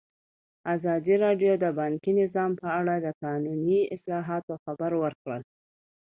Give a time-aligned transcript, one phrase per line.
[0.75, 5.41] ازادي راډیو د بانکي نظام په اړه د قانوني اصلاحاتو خبر ورکړی.